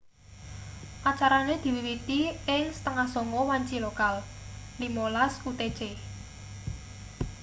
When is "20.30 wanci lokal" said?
2.83-4.15